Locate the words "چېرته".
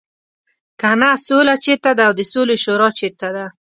1.65-1.89, 2.99-3.27